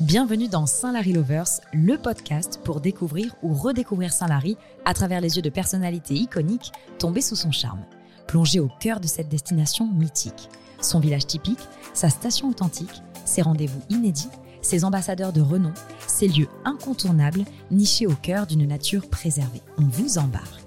[0.00, 5.42] Bienvenue dans Saint-Larry Lovers, le podcast pour découvrir ou redécouvrir Saint-Larry à travers les yeux
[5.42, 6.70] de personnalités iconiques
[7.00, 7.84] tombées sous son charme.
[8.28, 10.50] Plongez au cœur de cette destination mythique.
[10.80, 11.58] Son village typique,
[11.94, 14.30] sa station authentique, ses rendez-vous inédits,
[14.62, 15.72] ses ambassadeurs de renom,
[16.06, 19.62] ses lieux incontournables nichés au cœur d'une nature préservée.
[19.78, 20.57] On vous embarque.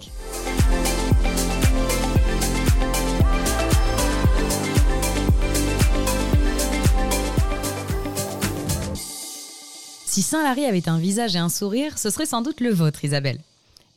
[10.21, 13.39] Si Saint-Lary avait un visage et un sourire, ce serait sans doute le vôtre, Isabelle.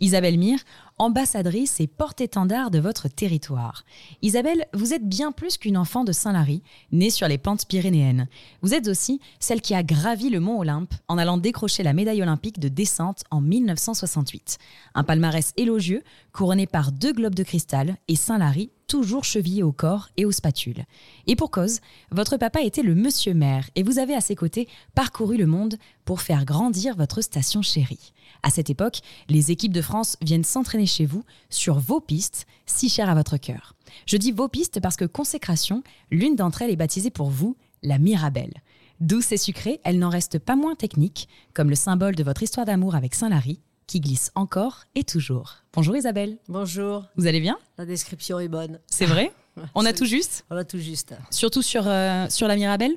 [0.01, 0.60] Isabelle Mire,
[0.98, 3.84] ambassadrice et porte-étendard de votre territoire.
[4.23, 6.62] Isabelle, vous êtes bien plus qu'une enfant de Saint-Lary,
[6.93, 8.29] née sur les pentes pyrénéennes.
[8.62, 12.23] Vous êtes aussi celle qui a gravi le mont Olympe en allant décrocher la médaille
[12.23, 14.59] olympique de descente en 1968.
[14.95, 20.09] Un palmarès élogieux, couronné par deux globes de cristal et Saint-Lary toujours chevillé au corps
[20.17, 20.84] et aux spatules.
[21.27, 24.69] Et pour cause, votre papa était le monsieur maire et vous avez à ses côtés
[24.95, 28.12] parcouru le monde pour faire grandir votre station chérie.
[28.42, 32.89] À cette époque, les équipes de France viennent s'entraîner chez vous sur vos pistes, si
[32.89, 33.75] chères à votre cœur.
[34.06, 37.98] Je dis vos pistes parce que consécration, l'une d'entre elles est baptisée pour vous la
[37.98, 38.55] Mirabelle.
[39.01, 42.64] Douce et sucrée, elle n'en reste pas moins technique, comme le symbole de votre histoire
[42.64, 45.56] d'amour avec Saint-Lary, qui glisse encore et toujours.
[45.73, 46.39] Bonjour Isabelle.
[46.48, 47.05] Bonjour.
[47.17, 47.58] Vous allez bien?
[47.77, 48.79] La description est bonne.
[48.86, 49.33] C'est vrai?
[49.75, 50.45] On a tout juste?
[50.51, 51.14] On a tout juste.
[51.31, 52.97] Surtout sur, euh, sur la Mirabelle?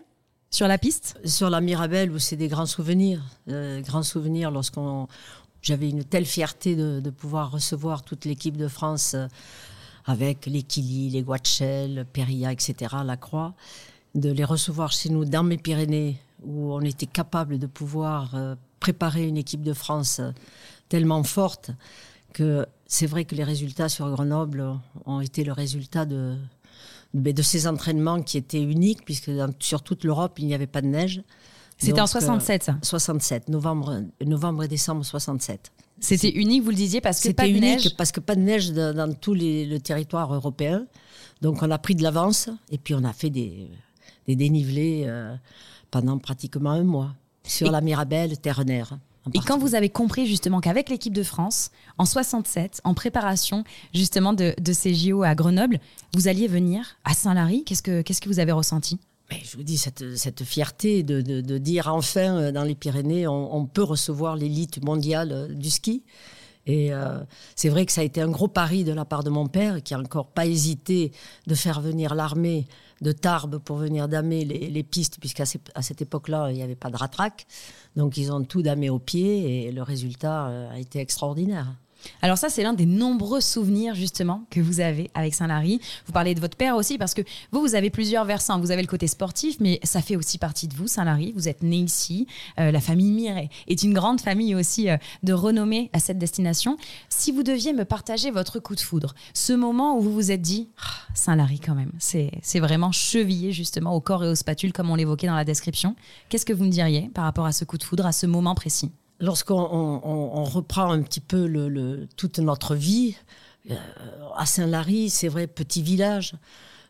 [0.49, 1.19] Sur la piste?
[1.25, 3.21] Sur la Mirabelle, où c'est des grands souvenirs.
[3.49, 5.07] Euh, grands souvenirs lorsqu'on.
[5.61, 9.27] J'avais une telle fierté de, pouvoir recevoir toute l'équipe de France euh,
[10.05, 13.53] avec les Kili, les Guachel, Perilla, etc., la Croix,
[14.15, 18.35] de les recevoir chez nous dans mes Pyrénées, où on était capable de pouvoir
[18.79, 20.21] préparer une équipe de France
[20.87, 21.71] tellement forte
[22.33, 24.63] que c'est vrai que les résultats sur Grenoble
[25.05, 26.37] ont été le résultat de,
[27.13, 30.87] de, ces entraînements qui étaient uniques, puisque sur toute l'Europe, il n'y avait pas de
[30.87, 31.21] neige.
[31.77, 35.71] C'était en 67, ça 67, novembre, novembre et décembre 67.
[35.99, 38.41] C'était unique, vous le disiez, parce que pas de unique neige parce que pas de
[38.41, 40.85] neige dans, tout les, le territoire européen.
[41.41, 43.69] Donc on a pris de l'avance et puis on a fait des,
[44.27, 45.35] des dénivelés euh,
[45.91, 48.97] pendant pratiquement un mois sur la Mirabelle, Terre-Nerre.
[49.33, 53.63] Et quand vous avez compris justement qu'avec l'équipe de France, en 67, en préparation
[53.93, 55.79] justement de, ces JO à Grenoble,
[56.13, 58.99] vous alliez venir à Saint-Lary, qu'est-ce que, qu'est-ce que vous avez ressenti?
[59.29, 63.27] Mais je vous dis, cette, cette fierté de, de, dire enfin euh, dans les Pyrénées,
[63.27, 66.03] on, peut recevoir l'élite mondiale euh, du ski.
[66.67, 67.19] Et euh,
[67.55, 69.81] c'est vrai que ça a été un gros pari de la part de mon père,
[69.81, 71.13] qui a encore pas hésité
[71.47, 72.67] de faire venir l'armée
[73.01, 75.43] de Tarbes pour venir damer les, pistes, puisqu'à
[75.75, 77.47] à cette époque-là, il n'y avait pas de ratraque.
[77.95, 81.73] Donc ils ont tout damé au pied et le résultat euh, a été extraordinaire.
[82.21, 85.79] Alors ça, c'est l'un des nombreux souvenirs justement que vous avez avec Saint-Lary.
[86.05, 87.21] Vous parlez de votre père aussi parce que
[87.51, 88.59] vous, vous avez plusieurs versants.
[88.59, 91.33] Vous avez le côté sportif, mais ça fait aussi partie de vous, Saint-Lary.
[91.35, 92.27] Vous êtes né ici.
[92.59, 96.77] Euh, la famille Mire est une grande famille aussi euh, de renommée à cette destination.
[97.09, 100.41] Si vous deviez me partager votre coup de foudre, ce moment où vous vous êtes
[100.41, 104.89] dit ah, Saint-Lary quand même, c'est vraiment chevillé justement au corps et aux spatules comme
[104.89, 105.95] on l'évoquait dans la description.
[106.29, 108.55] Qu'est-ce que vous me diriez par rapport à ce coup de foudre, à ce moment
[108.55, 108.91] précis?
[109.19, 113.15] Lorsqu'on reprend un petit peu le, toute notre vie,
[113.71, 113.75] euh,
[114.35, 116.35] à Saint-Lary, c'est vrai, petit village,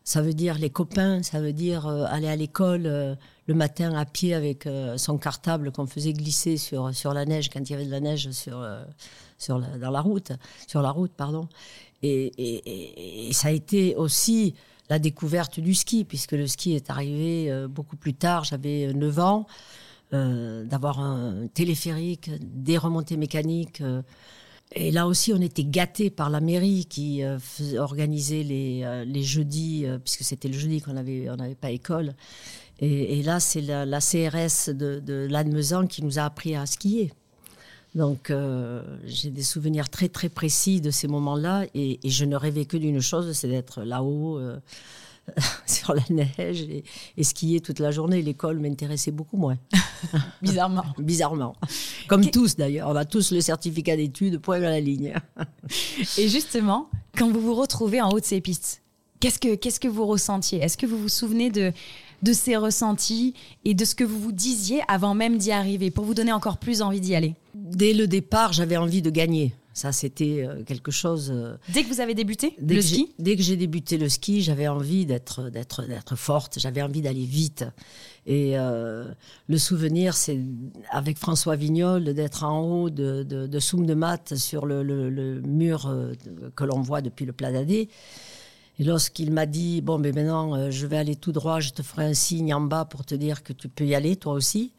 [0.03, 3.15] ça veut dire les copains, ça veut dire euh, aller à l'école euh,
[3.47, 4.67] le matin à pied avec
[4.97, 8.01] son cartable qu'on faisait glisser sur, sur la neige quand il y avait de la
[8.01, 8.61] neige sur,
[9.37, 10.33] sur dans la route,
[10.67, 11.47] sur la route, pardon.
[12.03, 14.53] Et, et, ça a été aussi
[14.89, 19.47] la découverte du ski, puisque le ski est arrivé beaucoup plus tard, j'avais 9 ans.
[20.13, 23.81] Euh, d'avoir un téléphérique, des remontées mécaniques.
[23.81, 24.01] Euh.
[24.71, 27.37] et là aussi, on était gâtés par la mairie qui euh,
[27.77, 32.13] organisait les, les jeudis, puisque c'était le jeudi qu'on n'avait on pas école.
[32.79, 37.11] Et, là, c'est la, CRS de, de qui nous a appris à skier.
[37.93, 38.31] Donc,
[39.03, 41.65] j'ai des souvenirs très, très précis de ces moments-là.
[41.73, 44.39] Et, et je ne rêvais que d'une chose, c'est d'être là-haut
[45.65, 46.61] sur la neige
[47.17, 48.21] et, skier toute la journée.
[48.21, 49.57] L'école m'intéressait beaucoup moins.
[50.41, 50.85] Bizarrement.
[50.97, 51.55] Bizarrement.
[52.07, 52.89] Comme tous d'ailleurs.
[52.89, 55.13] On a tous le certificat d'études, point à la ligne.
[56.17, 58.81] et justement, quand vous vous retrouvez en haut de ces pistes,
[59.19, 60.59] qu'est-ce que, qu'est-ce que vous ressentiez?
[60.59, 61.71] Est-ce que vous vous souvenez de,
[62.23, 63.33] de ces ressentis
[63.65, 66.57] et de ce que vous vous disiez avant même d'y arriver pour vous donner encore
[66.57, 67.35] plus envie d'y aller?
[67.53, 69.53] Dès le départ, j'avais envie de gagner.
[69.77, 71.31] Ça, c'était euh, quelque chose.
[71.31, 73.13] Euh, dès que vous avez débuté le ski?
[73.19, 77.25] Dès que j'ai débuté le ski, j'avais envie d'être, d'être, d'être forte, j'avais envie d'aller
[77.25, 77.63] vite.
[78.25, 79.05] Et euh,
[79.47, 80.39] le souvenir, c'est
[80.89, 85.41] avec François Vignol d'être en haut de, de, de Soum de Mat sur le, le,
[85.41, 85.95] mur
[86.55, 87.87] que l'on voit depuis le Plat d'Adé.
[88.79, 92.05] Et lorsqu'il m'a dit Bon, mais maintenant, je vais aller tout droit, je te ferai
[92.05, 94.73] un signe en bas pour te dire que tu peux y aller, toi aussi.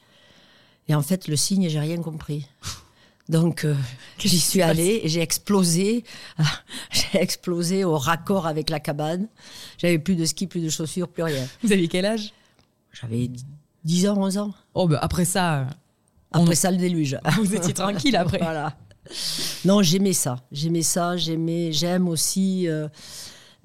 [0.88, 2.48] Et en fait, le signe, j'ai rien compris.
[3.28, 3.74] Donc, euh,
[4.18, 6.04] j'y suis allée et j'ai explosé.
[6.90, 9.28] j'ai explosé au raccord avec la cabane.
[9.76, 11.46] J'avais plus de ski, plus de chaussures, plus rien.
[11.62, 12.32] Vous aviez quel âge?
[12.92, 13.30] J'avais
[13.84, 14.54] 10 ans, 11 ans.
[14.74, 15.66] Oh, bah après ça.
[16.32, 17.18] Après ça, le déluge.
[17.36, 18.38] Vous étiez tranquille après.
[18.38, 18.76] voilà.
[19.64, 20.36] Non, j'aimais ça.
[20.50, 21.16] J'aimais ça.
[21.16, 22.88] J'aimais, j'aime aussi euh,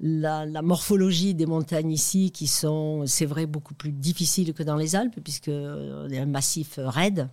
[0.00, 4.76] la, la, morphologie des montagnes ici, qui sont, c'est vrai, beaucoup plus difficiles que dans
[4.76, 7.28] les Alpes, puisque on est un massif raide.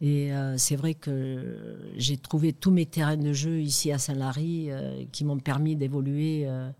[0.00, 4.68] Et euh, c'est vrai que j'ai trouvé tous mes terrains de jeu ici à Saint-Lary
[4.70, 6.70] euh, qui m'ont permis d'évoluer euh,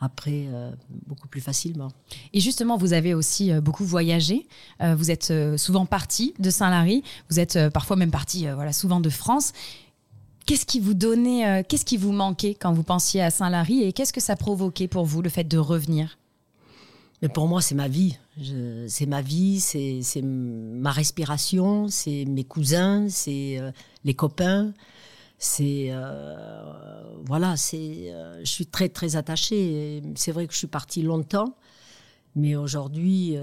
[0.00, 0.46] après
[1.08, 1.88] beaucoup plus facilement.
[2.32, 4.46] Et justement, vous avez aussi beaucoup voyagé.
[4.80, 7.02] Vous êtes souvent parti de Saint-Lary.
[7.28, 9.52] Vous êtes parfois même parti, voilà, souvent de France.
[10.46, 14.12] Qu'est-ce qui vous donnait, qu'est-ce qui vous manquait quand vous pensiez à Saint-Lary et qu'est-ce
[14.12, 16.16] que ça provoquait pour vous le fait de revenir?
[17.22, 18.18] Mais pour moi, c'est ma vie.
[18.88, 23.60] C'est ma vie, c'est ma respiration, c'est mes cousins, c'est
[24.04, 24.72] les copains.
[25.38, 25.92] C'est
[27.24, 30.02] voilà, c'est je suis très très attachée.
[30.14, 31.56] C'est vrai que je suis partie longtemps,
[32.36, 33.36] mais aujourd'hui,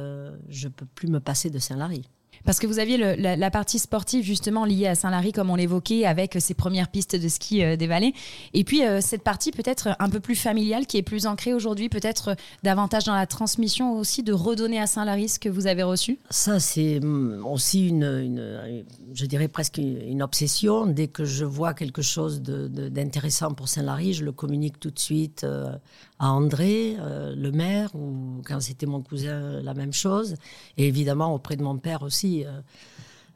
[0.50, 2.08] je peux plus me passer de Saint-Lary.
[2.44, 6.38] Parce que vous aviez la, partie sportive justement liée à Saint-Lary, comme on l'évoquait, avec
[6.40, 8.14] ses premières pistes de ski euh, des vallées.
[8.54, 11.90] Et puis euh, cette partie peut-être un peu plus familiale, qui est plus ancrée aujourd'hui,
[11.90, 15.84] peut-être euh, davantage dans la transmission aussi, de redonner à Saint-Lary ce que vous avez
[15.84, 16.20] reçu?
[16.30, 18.84] Ça, c'est mm, aussi une,
[19.14, 20.86] je dirais presque une obsession.
[20.86, 25.44] Dès que je vois quelque chose d'intéressant pour Saint-Lary, je le communique tout de suite
[25.44, 25.72] euh,
[26.20, 30.36] à André, euh, le maire, ou quand c'était mon cousin, la même chose.
[30.78, 32.25] Et évidemment auprès de mon père aussi.
[32.26, 32.62] Euh,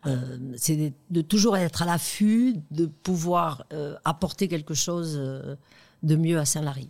[0.05, 5.19] euh, c'est de, toujours être à l'affût, de pouvoir euh, apporter quelque chose
[6.03, 6.87] de mieux à Saint-Lary.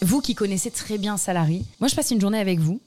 [0.00, 2.80] Vous qui connaissez très bien Saint-Lary, moi je passe une journée avec vous.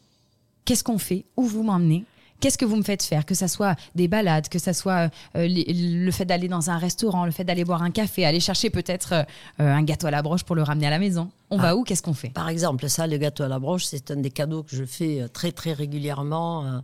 [0.66, 1.26] Qu'est-ce qu'on fait?
[1.38, 2.06] Où vous m'emmenez?
[2.42, 3.26] Qu'est-ce que vous me faites faire?
[3.26, 7.26] Que ça soit des balades, que ça soit euh, le fait d'aller dans un restaurant,
[7.26, 9.24] le fait d'aller boire un café, aller chercher peut-être euh,
[9.60, 11.32] un gâteau à la broche pour le ramener à la maison.
[11.52, 11.84] On ah, va où?
[11.84, 12.30] Qu'est-ce qu'on fait?
[12.30, 15.28] Par exemple, ça, le gâteau à la broche, c'est un des cadeaux que je fais
[15.32, 16.80] très très régulièrement euh,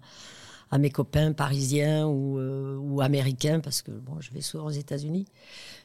[0.71, 4.71] à mes copains parisiens ou, euh, ou, américains, parce que bon, je vais souvent aux
[4.71, 5.25] États-Unis.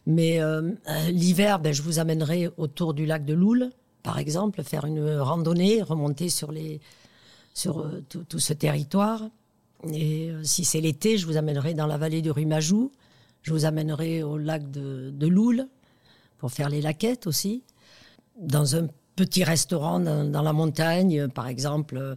[0.07, 0.73] Mais euh,
[1.11, 3.71] l'hiver, ben, je vous amènerai autour du lac de Loul,
[4.03, 6.81] par exemple, faire une randonnée, remonter sur, les,
[7.55, 9.23] sur tout, tout ce territoire.
[9.91, 12.93] Et euh, si c'est l'été, je vous amènerai dans la vallée du Rumajou.
[13.43, 15.67] Je vous amènerai au lac de, de Loul
[16.39, 17.63] pour faire les laquettes aussi.
[18.39, 22.17] Dans un petit restaurant dans, la montagne, par exemple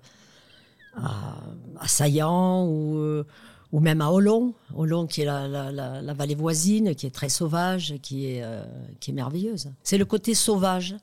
[0.95, 1.35] à,
[1.79, 3.25] à Saillant ou, euh,
[3.71, 4.53] ou même à Olon.
[4.75, 8.63] Olon qui est la, vallée voisine, qui est très sauvage, qui est, euh,
[9.00, 9.71] qui est merveilleuse.
[9.83, 10.95] C'est le côté sauvage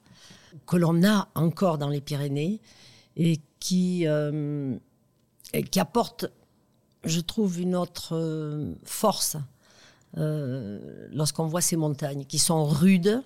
[0.66, 2.60] que l'on a encore dans les Pyrénées
[3.16, 4.74] et qui, euh,
[5.52, 6.30] et qui apporte
[7.04, 9.37] je trouve une autre euh, force
[10.19, 13.22] euh, lorsqu'on voit ces montagnes qui sont rudes.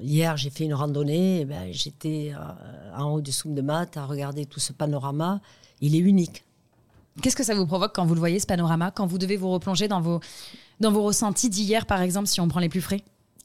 [0.00, 3.96] Hier, j'ai fait une randonnée, eh ben, j'étais euh, en haut du Soum de Mat
[3.96, 5.40] à regarder tout ce panorama.
[5.80, 6.44] Il est unique.
[7.22, 9.50] Qu'est-ce que ça vous provoque quand vous le voyez, ce panorama, quand vous devez vous
[9.50, 10.20] replonger dans vos,
[10.80, 13.02] dans vos ressentis d'hier, par exemple, si on prend les plus frais?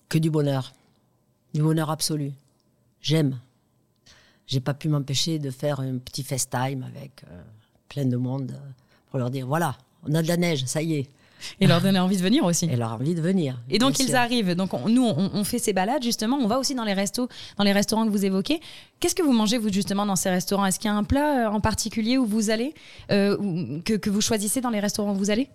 [0.08, 0.74] Que du bonheur.
[1.54, 2.32] Du bonheur absolu.
[3.02, 3.40] J'aime.
[4.48, 7.42] J'ai pas pu m'empêcher de faire un petit FaceTime avec euh,
[7.88, 8.60] plein de monde
[9.10, 9.76] pour leur dire voilà,
[10.08, 11.10] on a de la neige, ça y est.
[11.60, 12.66] Et leur donner envie de venir aussi.
[12.66, 13.62] Et leur envie de venir.
[13.70, 14.16] Et donc ils sûr.
[14.16, 14.56] arrivent.
[14.56, 16.38] Donc on, nous, on, on, fait ces balades justement.
[16.38, 18.60] On va aussi dans les restos, dans les restaurants que vous évoquez.
[19.00, 20.66] Qu'est-ce que vous mangez vous justement dans ces restaurants?
[20.66, 22.74] Est-ce qu'il y a un plat euh, en particulier où vous allez,
[23.12, 25.50] euh, que, que vous choisissez dans les restaurants où vous allez?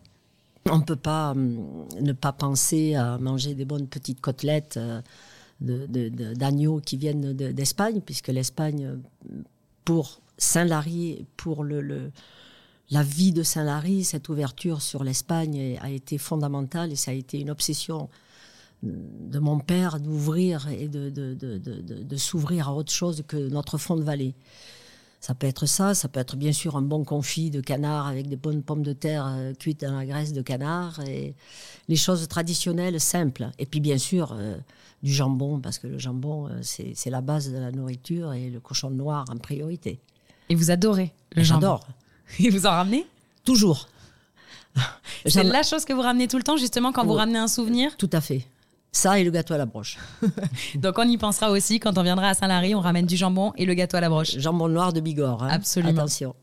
[0.70, 5.02] On ne peut pas hum, ne pas penser à manger des bonnes petites côtelettes euh,
[5.60, 8.98] d'agneau qui viennent d'Espagne, puisque l'Espagne,
[9.84, 12.10] pour Saint-Lary, pour le, le
[12.90, 17.40] la vie de Saint-Lary, cette ouverture sur l'Espagne a été fondamentale et ça a été
[17.40, 18.08] une obsession
[18.82, 23.78] de mon père d'ouvrir et de, de, de, de s'ouvrir à autre chose que notre
[23.78, 24.34] fond de vallée.
[25.20, 28.28] Ça peut être ça, ça peut être bien sûr un bon confit de canard avec
[28.28, 31.34] des bonnes pommes de terre euh, cuites dans la graisse de canard et
[31.88, 33.48] les choses traditionnelles simples.
[33.58, 34.58] Et puis bien sûr euh,
[35.02, 38.60] du jambon parce que le jambon euh, c'est la base de la nourriture et le
[38.60, 39.98] cochon noir en priorité.
[40.50, 41.60] Et vous adorez le jambon?
[41.60, 41.88] J'adore.
[42.38, 43.06] Et vous en ramenez
[43.44, 43.88] Toujours.
[45.26, 47.08] C'est la chose que vous ramenez tout le temps, justement, quand oui.
[47.08, 47.96] vous ramenez un souvenir?
[47.96, 48.46] Tout à fait.
[48.94, 49.98] Ça et le gâteau à la broche.
[50.76, 53.66] Donc on y pensera aussi quand on viendra à Saint-Lary, on ramène du jambon et
[53.66, 54.38] le gâteau à la broche.
[54.38, 55.42] Jambon noir de Bigorre.
[55.42, 55.48] Hein.
[55.50, 56.02] Absolument.
[56.02, 56.36] Attention.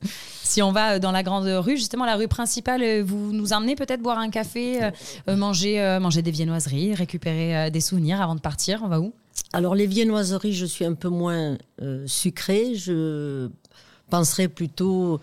[0.44, 4.02] Si on va dans la grande rue, justement la rue principale, vous nous emmenez peut-être
[4.02, 8.42] boire un café, euh, manger, euh, manger des viennoiseries, récupérer euh, des souvenirs avant de
[8.42, 8.82] partir?
[8.84, 9.14] On va où?
[9.54, 12.76] Alors les viennoiseries, je suis un peu moins euh, sucrée.
[12.76, 13.50] Je
[14.10, 15.22] penserais plutôt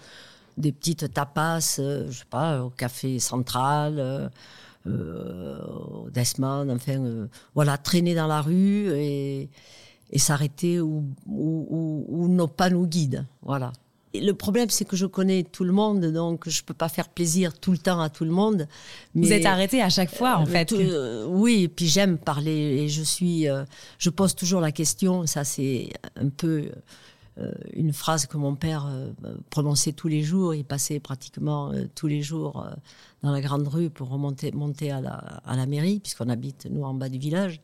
[0.59, 4.29] des petites tapas, euh, je sais pas, au café central, euh,
[4.87, 9.49] euh, au Desmond, enfin, voilà, traîner dans la rue et,
[10.11, 13.25] et s'arrêter où, où, où, où nos pas nous guident.
[13.43, 13.73] Voilà.
[14.15, 17.09] Et le problème, c'est que je connais tout le monde, donc je peux pas faire
[17.11, 18.67] plaisir tout le temps à tout le monde.
[19.15, 20.65] Vous êtes arrêté à chaque fois, en fait.
[20.65, 22.51] tout- euh, oui, et puis j'aime parler
[22.85, 23.65] et je suis, euh,
[23.99, 25.27] je pose toujours la question.
[25.27, 26.71] Ça, c'est un peu
[27.73, 29.13] une phrase que mon père euh,
[29.51, 30.55] prononçait tous les jours.
[30.55, 32.71] Il passait pratiquement euh, tous les jours euh,
[33.23, 37.09] dans la grande rue pour remonter, monter à la, mairie, puisqu'on habite nous en bas
[37.09, 37.61] du village.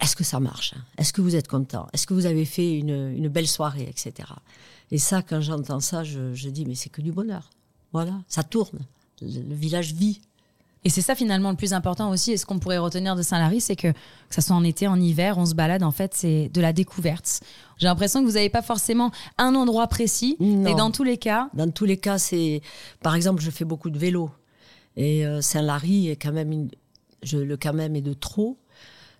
[0.00, 0.74] Est-ce que ça marche?
[0.98, 1.86] Est-ce que vous êtes content?
[1.92, 4.28] Est-ce que vous avez fait une, belle soirée, etc.
[4.90, 7.50] Et ça, quand j'entends ça, je, dis mais c'est que du bonheur.
[7.92, 8.80] Voilà, ça tourne.
[9.20, 10.20] Le village vit.
[10.84, 13.60] Et c'est ça finalement le plus important aussi, et ce qu'on pourrait retenir de Saint-Lary,
[13.60, 13.94] c'est que, que
[14.34, 17.40] ça soit en été, en hiver, on se balade, en fait, c'est de la découverte.
[17.78, 20.66] J'ai l'impression que vous n'avez pas forcément un endroit précis, Non.
[20.66, 22.62] et dans tous les cas, Dans tous les cas, c'est.
[23.00, 24.30] Par exemple, je fais beaucoup de vélo.
[24.96, 26.50] Et euh, Saint-Lary est quand même.
[26.52, 26.68] Une...
[27.22, 28.58] Je, le quand même est de trop.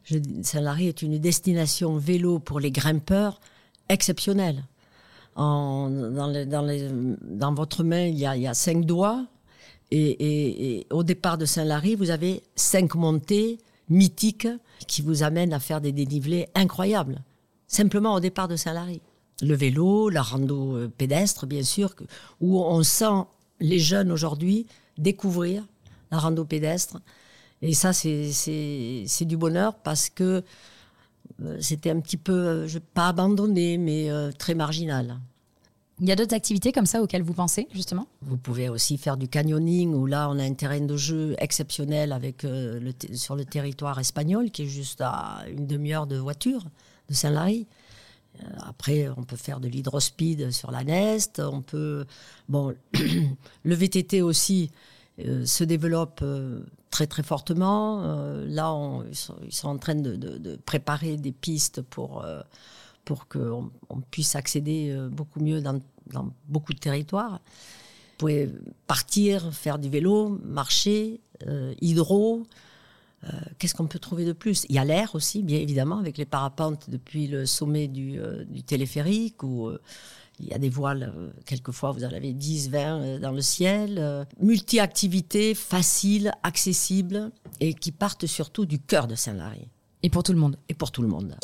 [0.03, 3.41] Je- Saint-Lary est une destination vélo pour les grimpeurs
[3.89, 4.65] exceptionnelle.
[5.37, 6.89] En, dans, les- dans, les-
[7.23, 9.25] dans votre main, il y a, il y a cinq doigts.
[9.95, 13.59] Et, au départ de Saint-Lary, vous avez cinq montées
[13.91, 14.49] mythiques
[14.87, 17.23] qui vous amènent à faire des dénivelés incroyables.
[17.67, 19.03] Simplement au départ de Saint-Lary.
[19.43, 21.95] Le vélo, la rando euh, pédestre, bien sûr,
[22.41, 23.27] où on sent
[23.61, 25.67] les jeunes aujourd'hui découvrir
[26.11, 26.99] la rando pédestre.
[27.61, 30.43] Et ça, c'est- du bonheur parce que
[31.43, 34.09] euh, c'était un petit peu, euh, pas abandonné, mais
[34.39, 35.19] très marginal.
[36.03, 38.09] Il y a d'autres activités comme ça auxquelles vous pensez, justement?
[38.23, 42.11] Vous pouvez aussi faire du canyoning, où là, on a un terrain de jeu exceptionnel
[42.13, 46.65] avec, euh, sur le territoire espagnol, qui est juste à une demi-heure de voiture
[47.09, 47.69] de Saint-Lary.
[48.43, 51.41] Euh, Après, on peut faire de l'hydrospeed sur la Nest.
[51.41, 52.05] On peut,
[52.49, 52.75] bon,
[53.63, 54.73] le VTT aussi
[55.25, 56.25] euh, se développe
[56.91, 58.03] très très fortement.
[58.49, 58.77] Là,
[59.09, 62.27] ils, sont, en train de, préparer des pistes pour
[63.05, 65.81] pour qu'on on puisse accéder beaucoup mieux dans,
[66.11, 67.41] dans beaucoup de territoires.
[67.43, 68.51] Vous pouvez
[68.87, 72.47] partir, faire du vélo, marcher, euh, hydro.
[73.25, 73.29] Euh,
[73.59, 74.65] Qu'est-ce qu'on peut trouver de plus?
[74.69, 78.45] Il y a l'air aussi, bien évidemment, avec les parapentes depuis le sommet du, euh,
[78.45, 79.71] du téléphérique, où
[80.41, 81.13] il y a des voiles,
[81.47, 84.27] quelquefois vous en avez 10, 20 euh, dans le ciel.
[84.41, 87.31] Multi-activités, faciles, accessibles,
[87.61, 89.69] et qui partent surtout du cœur de Saint-Lary,
[90.03, 90.57] Et pour tout le monde.
[90.69, 91.37] et pour tout le monde.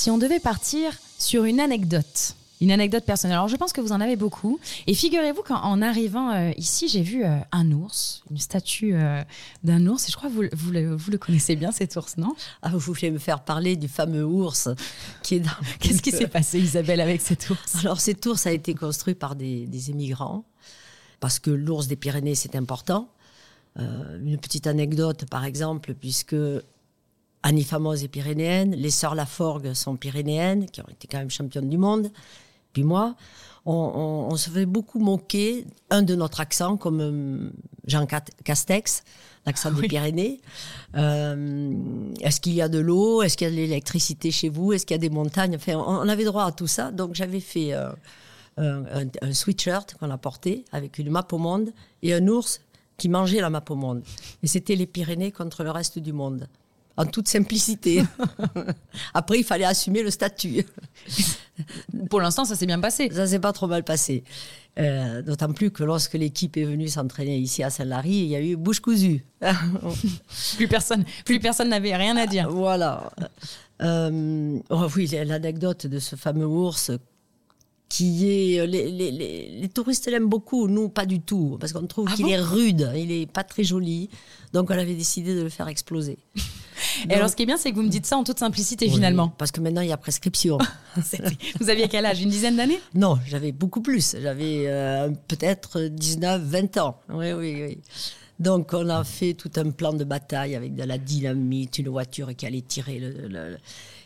[0.00, 3.92] Si on devait partir sur une anecdote, une anecdote personnelle, alors je pense que vous
[3.92, 4.58] en avez beaucoup.
[4.86, 9.22] Et figurez-vous qu'en arrivant euh, ici, j'ai vu euh, un ours, une statue euh,
[9.62, 10.08] d'un ours.
[10.08, 12.34] Et je crois que vous, le- vous, le, vous le connaissez bien, cet ours, non?
[12.62, 14.70] Ah, vous voulez me faire parler du fameux ours
[15.22, 15.50] qui est dans.
[15.80, 17.76] Qu'est-ce qui s'est passé, Isabelle, avec cet ours?
[17.84, 20.46] Alors cet ours a été construit par des, des émigrants
[21.20, 23.10] parce que l'ours des Pyrénées c'est important.
[23.76, 26.34] Une petite anecdote par exemple puisque
[27.42, 31.68] Annie Fameuse est pyrénéenne, les sœurs Laforgue sont pyrénéennes qui ont été quand même championnes
[31.70, 32.10] du monde.
[32.72, 33.14] Puis moi,
[33.66, 37.50] on, on- on se fait beaucoup moquer un de notre accent comme euh,
[37.86, 38.06] Jean
[38.44, 39.02] Castex,
[39.46, 39.88] l'accent des.
[39.88, 40.40] Pyrénées.
[40.96, 41.72] Euh,
[42.20, 43.22] Est-ce qu'il y a de l'eau?
[43.22, 44.72] Est-ce qu'il y a de l'électricité chez vous?
[44.72, 45.56] Est-ce qu'il y a des montagnes?
[45.56, 46.90] Enfin, on, on avait droit à tout ça.
[46.92, 47.90] Donc j'avais fait euh,
[48.58, 52.60] un, un- un sweatshirt qu'on a porté avec une map au monde et un ours
[52.98, 54.02] qui mangeait la map au monde.
[54.42, 56.46] Et c'était les Pyrénées contre le reste du monde.
[56.96, 58.02] En toute simplicité.
[59.14, 60.64] Après, il fallait assumer le statut.
[62.10, 63.08] Pour l'instant, ça s'est bien passé.
[63.12, 64.24] Ça s'est pas trop mal passé.
[64.78, 68.40] Euh, D'autant plus que lorsque l'équipe est venue s'entraîner ici à Saint-Lary, il y a
[68.40, 69.24] eu bouche cousue.
[70.56, 72.50] Plus personne, plus personne n'avait rien à dire.
[72.50, 73.10] voilà.
[73.82, 76.90] Euh, oh oui, l'anecdote de ce fameux ours
[77.90, 78.66] qui est...
[78.66, 82.14] Les, les- les- les touristes l'aiment beaucoup, nous pas du tout, parce qu'on trouve Ah
[82.14, 84.08] qu'il bon est rude, il est pas très joli.
[84.54, 86.16] Donc on avait décidé de le faire exploser.
[87.10, 88.86] Et alors, ce qui est bien, c'est que vous me dites ça en toute simplicité,
[88.86, 89.28] Oui, finalement.
[89.36, 90.56] Parce que maintenant il y a prescription.
[91.60, 92.22] Vous aviez quel âge?
[92.22, 92.80] Une dizaine d'années?
[92.94, 94.16] Non, j'avais beaucoup plus.
[94.20, 96.98] J'avais euh, peut-être 19, 20 ans.
[97.10, 97.78] Oui, oui, oui.
[98.38, 102.34] Donc, on a fait tout un plan de bataille avec de la dynamite, une voiture
[102.34, 103.10] qui allait tirer le.
[103.10, 103.58] le- le-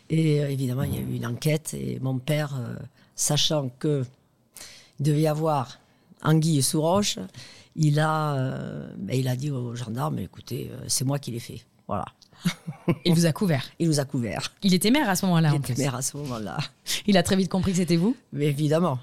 [0.09, 1.73] Et euh, évidemment, il y a eu une enquête.
[1.73, 2.75] Et mon père, euh,
[3.15, 4.03] sachant que
[4.99, 5.79] il devait y avoir
[6.23, 7.19] anguille sous roche,
[7.75, 11.39] il a, euh, ben, il a dit aux gendarmes écoutez, euh, c'est moi qui l'ai
[11.39, 11.61] fait.
[11.87, 12.05] Voilà.
[13.05, 13.65] Il vous a couvert.
[13.79, 14.53] Il nous a couverts.
[14.61, 15.49] Il était maire à ce moment-là.
[15.49, 15.81] Il en était plus.
[15.81, 16.57] maire à ce moment-là.
[17.07, 18.15] Il a très vite compris que c'était vous.
[18.33, 18.99] Mais évidemment.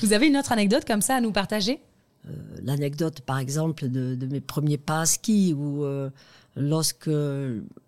[0.00, 1.80] Vous avez une autre anecdote comme ça à nous partager?
[2.28, 6.10] Euh, L'anecdote, par exemple, de, mes premiers pas à ski, où euh,
[6.56, 7.10] lorsque,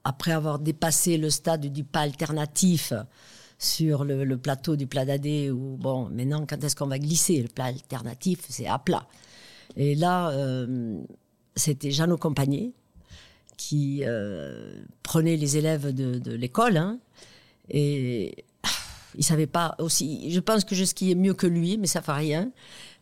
[0.05, 2.93] après avoir dépassé le stade du pas alternatif
[3.58, 7.42] sur le, plateau du plat d'Adé, où, bon, maintenant, quand est-ce qu'on va glisser?
[7.42, 9.06] Le plat alternatif, c'est à plat.
[9.76, 10.98] Et là, euh,
[11.54, 12.72] c'était Jeannot Compagnie
[13.56, 14.02] qui
[15.02, 16.98] prenait les élèves de, l'école, hein,
[17.70, 18.44] et
[19.16, 20.30] il savait pas aussi.
[20.30, 22.50] Je pense que je skiais mieux que lui, mais ça fait rien.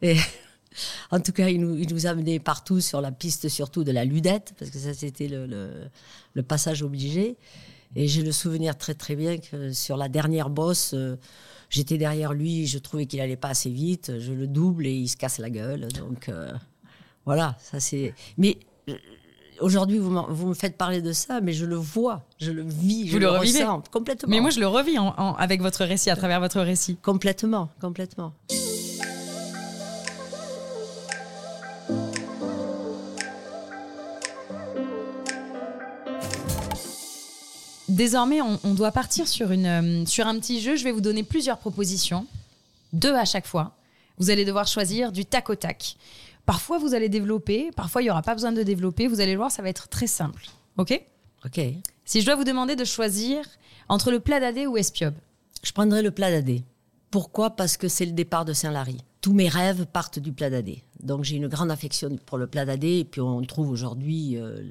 [0.03, 0.17] Et
[1.11, 4.05] en tout cas, il nous, il nous amenait partout sur la piste, surtout de la
[4.05, 7.37] Ludette, parce que ça c'était le, passage obligé.
[7.97, 11.17] Et j'ai le souvenir très très bien que sur la dernière bosse, euh,
[11.71, 15.09] j'étais derrière lui, je trouvais qu'il allait pas assez vite, je le double et il
[15.09, 15.89] se casse la gueule.
[15.93, 16.53] Donc euh,
[17.25, 18.15] voilà, ça c'est.
[18.39, 18.59] Mais
[18.89, 18.95] euh,
[19.61, 23.09] Aujourd'hui, vous, vous, me faites parler de ça, mais je le vois, je le vis,
[23.09, 24.29] je le, ressens complètement.
[24.29, 24.97] Mais moi, je le revis
[25.39, 26.97] avec votre récit, à travers votre récit.
[26.97, 28.35] Complètement, complètement.
[37.95, 40.75] Désormais, on, doit partir sur, une, euh, sur un petit jeu.
[40.75, 42.27] Je vais vous donner plusieurs propositions,
[42.93, 43.77] deux à chaque fois.
[44.19, 45.97] Vous allez devoir choisir du tac au tac.
[46.45, 49.07] Parfois, vous allez développer, parfois, il n'y aura pas besoin de développer.
[49.07, 50.45] Vous allez voir, ça va être très simple.
[50.77, 51.01] OK?
[51.45, 51.61] OK.
[52.05, 53.45] Si je dois vous demander de choisir
[53.89, 55.15] entre le plat d'Adé ou Espiob
[55.63, 56.65] Je prendrai le plat d'Adé.
[57.13, 57.51] Pourquoi?
[57.51, 58.99] Parce que c'est le départ de Saint-Lary.
[59.21, 60.83] Tous mes rêves partent du plat d'Adé.
[61.01, 62.99] Donc j'ai une grande affection pour le plat d'Adé.
[62.99, 64.65] Et puis on trouve aujourd'hui euh,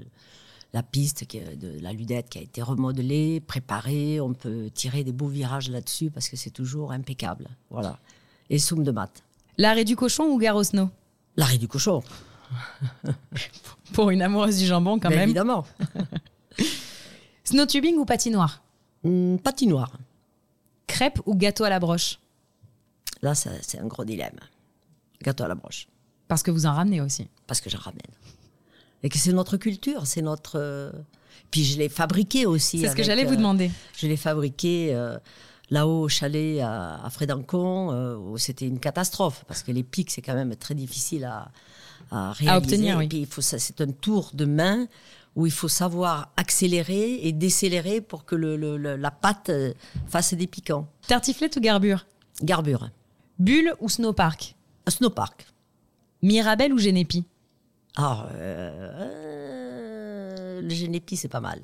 [0.74, 4.20] la piste de la Ludette qui a été remodelée, préparée.
[4.20, 7.48] On peut tirer des beaux virages là-dessus parce que c'est toujours impeccable.
[7.70, 8.00] Voilà.
[8.50, 9.24] Et soum de maths.
[9.58, 10.90] L'arrêt du cochon ou gare au snow?
[11.38, 12.02] L'arrêt du cochon.
[13.94, 15.22] Pour une amoureuse du jambon, quand même.
[15.22, 15.66] Évidemment.
[17.44, 18.64] Snowtubing ou patinoire?
[19.04, 19.92] Hmm, Patinoire.
[20.88, 22.20] Crêpe ou gâteau à la broche?
[23.22, 24.40] Là, c'est un gros dilemme.
[25.22, 25.88] Gâteau à la broche.
[26.28, 27.28] Parce que vous en ramenez aussi.
[27.48, 28.02] Parce que j'en ramène.
[29.04, 30.58] Et que c'est notre culture, c'est notre.
[30.60, 30.92] Euh,
[31.52, 32.80] puis je l'ai fabriqué aussi.
[32.80, 33.72] C'est ce que j'allais vous euh, demander.
[33.96, 34.90] Je l'ai fabriqué.
[34.94, 35.18] Euh,
[35.70, 40.22] là-haut au chalet à, Frédancon, euh, où c'était une catastrophe, parce que les pics, c'est
[40.22, 41.52] quand même très difficile à,
[42.34, 42.52] réaliser.
[42.52, 43.06] obtenir, oui.
[43.06, 44.88] Et puis, il faut, c'est un tour de main
[45.36, 49.50] où il faut savoir accélérer et décélérer pour que le, la pâte
[50.08, 50.88] fasse des piquants.
[51.08, 52.06] Tartiflette ou garbure?
[52.44, 52.92] Garbure.
[53.40, 54.56] Bulle ou snowpark?
[54.88, 55.48] Snowpark.
[56.22, 57.26] Mirabelle ou Génépi?
[57.96, 59.82] Ah, euh,
[60.62, 61.62] le Génépi, c'est pas mal.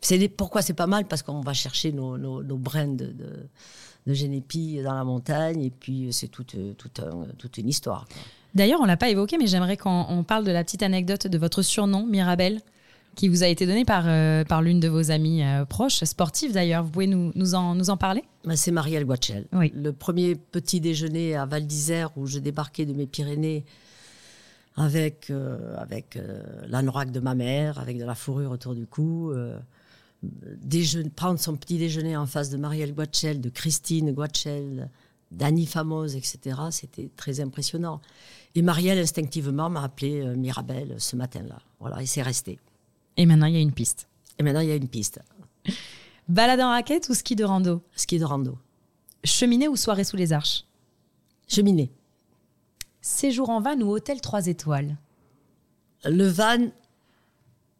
[0.00, 1.06] C'est pourquoi c'est pas mal?
[1.06, 3.14] Parce qu'on va chercher nos, nos, brins de,
[4.06, 7.00] de, génépi dans la montagne et puis c'est toute, toute,
[7.38, 8.06] toute une histoire.
[8.54, 11.62] D'ailleurs, on l'a pas évoqué, mais j'aimerais qu'on parle de la petite anecdote de votre
[11.62, 12.60] surnom, Mirabelle,
[13.14, 16.52] qui vous a été donné par, euh, par l'une de vos amies euh, proches, sportive
[16.52, 16.82] d'ailleurs.
[16.82, 18.24] Vous pouvez nous, nous, en, nous en parler?
[18.44, 19.46] Bah, C'est Marielle Guachel.
[19.52, 19.72] Oui.
[19.74, 23.64] Le premier petit déjeuner à Val d'Isère où je débarquais de mes Pyrénées
[24.76, 26.18] avec, euh, avec
[26.66, 29.32] l'anorak de ma mère, avec de la fourrure autour du cou
[31.16, 34.88] prendre son petit déjeuner en face de Marielle Guachel, de Christine Guachel,
[35.30, 38.00] d'Annie Famose, etc., c'était très impressionnant.
[38.54, 41.58] Et Marielle, instinctivement, m'a appelé euh, Mirabelle ce matin-là.
[41.80, 42.58] Voilà, et c'est resté.
[43.16, 44.08] Et maintenant, il y a une piste.
[44.38, 45.20] Et maintenant, il y a une piste.
[46.28, 47.82] Balade en raquette ou ski de rando?
[47.96, 48.58] Ski de rando.
[49.24, 50.64] Cheminée ou soirée sous les arches?
[51.48, 51.90] Cheminée.
[53.02, 54.96] Séjour en van ou hôtel 3 étoiles?
[56.04, 56.70] Le van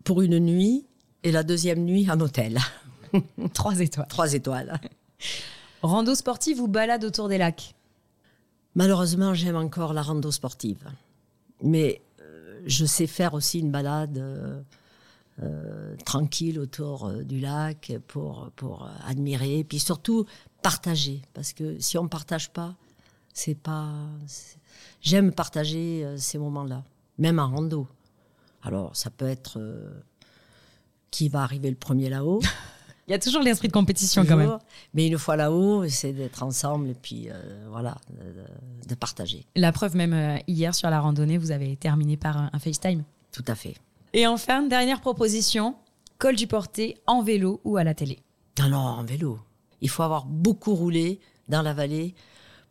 [0.03, 0.85] pour une nuit
[1.23, 2.59] et la deuxième nuit en hôtel.
[3.55, 4.09] Trois étoiles.
[4.09, 4.81] Trois étoiles.
[5.81, 7.77] Rando sportive ou balade autour des lacs?
[8.75, 10.91] Malheureusement, j'aime encore la rando sportive.
[11.63, 14.61] Mais euh, je sais faire aussi une balade euh,
[15.41, 19.61] euh, tranquille autour du lac pour, pour admirer.
[19.61, 20.27] Et puis surtout,
[20.63, 21.23] partager.
[21.33, 22.75] Parce que si on ne partage pas,
[23.33, 23.89] c'est pas.
[25.01, 26.85] J'aime partager ces moments-là,
[27.19, 27.89] même en rando.
[28.63, 29.59] Alors, ça peut être
[31.11, 32.41] qui va arriver le premier là-haut.
[33.09, 34.59] Il y a toujours l'esprit de compétition quand même.
[34.95, 37.97] Mais une fois là-haut, c'est d'être ensemble et puis euh, voilà,
[38.89, 39.45] de, partager.
[39.57, 43.03] La preuve même euh, hier sur la randonnée, vous avez terminé par un, FaceTime.
[43.33, 43.75] Tout à fait.
[44.13, 45.75] Et enfin, dernière proposition,
[46.19, 48.21] col du porté en vélo ou à la télé?
[48.61, 49.39] Non, non, en vélo.
[49.81, 52.15] Il faut avoir beaucoup roulé dans la vallée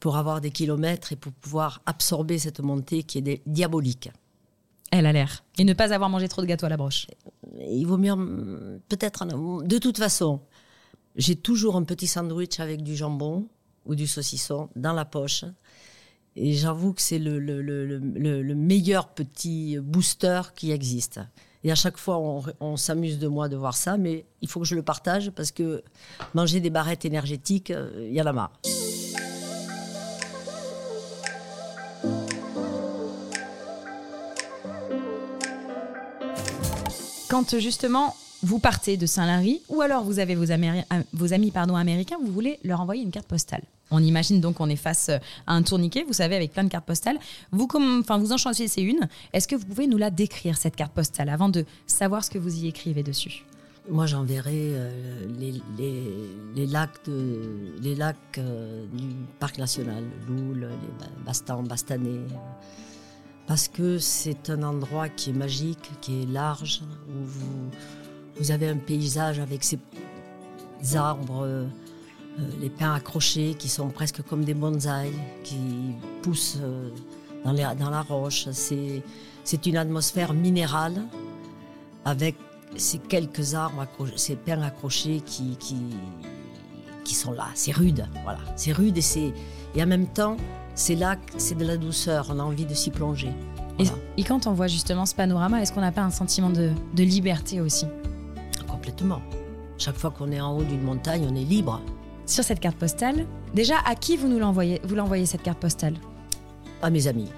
[0.02, 4.10] pour avoir des kilomètres et pour pouvoir absorber cette montée qui est diabolique.
[4.92, 5.46] Elle a l'air.
[5.58, 7.08] Et ne pas avoir mangé trop de gâteau à la broche.
[7.60, 10.42] Il vaut mieux, peut-être, de toute façon,
[11.16, 13.48] j'ai toujours un petit sandwich avec du jambon
[13.86, 15.46] ou du saucisson dans la poche.
[16.36, 21.20] Et j'avoue que c'est le, le, meilleur petit booster qui existe.
[21.64, 24.60] Et à chaque fois, on, on s'amuse de moi de voir ça, mais il faut
[24.60, 25.84] que je le partage parce que
[26.34, 28.52] manger des barrettes énergétiques, euh, il y en a marre.
[37.32, 38.14] Quand justement
[38.44, 40.82] vous partez de Saint-Lary ou alors vous avez vos, euh,
[41.14, 43.62] vos amis américains, vous voulez leur envoyer une carte postale.
[43.90, 45.18] On imagine donc qu'on est face euh,
[45.48, 47.18] à un tourniquet, vous savez, avec plein de cartes postales.
[47.54, 47.70] Vous,
[48.02, 49.08] enfin, vous en choisissez une.
[49.32, 52.38] Est-ce que vous pouvez nous la décrire, cette carte postale, avant de savoir ce que
[52.38, 53.46] vous y écrivez dessus?
[53.90, 60.66] Moi, j'enverrai euh, les, lacs, du parc national, Loul, les
[61.00, 62.10] Ba- Bastans, Bastanais.
[62.10, 62.28] euh,
[63.48, 68.78] parce que c'est un endroit qui est magique, qui est large, où vous, avez un
[68.78, 69.78] paysage avec ces
[70.96, 71.68] arbres, euh,
[72.60, 75.58] les pins accrochés qui sont presque comme des bonsaïs, qui
[76.22, 76.90] poussent euh,
[77.44, 78.48] dans, la roche.
[78.52, 81.04] C'est une atmosphère minérale
[82.06, 82.36] avec
[82.78, 85.58] ces quelques arbres, ces pins accrochés qui,
[87.14, 87.50] sont là.
[87.54, 88.40] C'est rude, voilà.
[88.56, 89.34] C'est rude et,
[89.76, 90.38] et en même temps,
[90.76, 92.28] c'est là, que c'est de la douceur.
[92.30, 93.32] On a envie de s'y plonger.
[94.18, 97.04] et, quand on voit justement ce panorama, est-ce qu'on n'a pas un sentiment de, de
[97.04, 97.86] liberté aussi?
[98.68, 99.22] Complètement.
[99.78, 101.82] Chaque fois qu'on est en haut d'une montagne, on est libre.
[102.26, 105.96] Sur cette carte postale, déjà, à qui vous nous l'envoyez Vous l'envoyez cette carte postale?
[106.82, 107.30] À mes amis.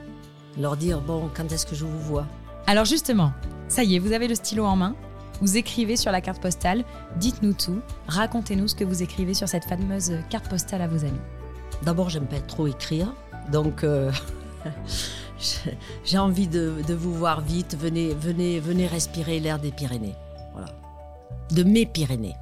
[0.59, 2.27] Leur dire, bon, quand est-ce que je vous vois?
[2.67, 3.31] Alors justement,
[3.67, 4.95] ça y est, vous avez le stylo en main,
[5.41, 6.85] vous écrivez sur la carte postale,
[7.17, 11.19] dites-nous tout, racontez-nous ce que vous écrivez sur cette fameuse carte postale à vos amis.
[11.81, 13.13] D'abord, j'aime pas trop écrire,
[13.51, 14.11] donc euh,
[16.05, 17.75] j'ai envie de, de vous voir vite.
[17.79, 20.15] Venez, venez, venez respirer l'air des Pyrénées.
[20.53, 20.67] Voilà.
[21.51, 22.35] De mes Pyrénées.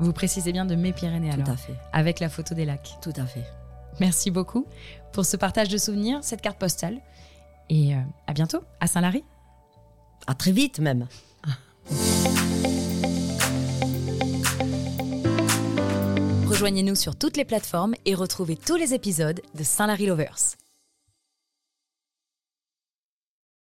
[0.00, 1.74] Vous précisez bien de mes Pyrénées alors, Tout à fait.
[1.92, 2.96] avec la photo des lacs.
[3.02, 3.44] Tout à fait.
[4.00, 4.66] Merci beaucoup
[5.12, 6.98] pour ce partage de souvenirs, cette carte postale.
[7.68, 9.24] Et euh, à bientôt, à Saint-Lary.
[10.26, 11.06] À très vite même.
[16.60, 20.58] Rejoignez-nous sur toutes les plateformes et retrouvez tous les épisodes de Saint-Lary Lovers.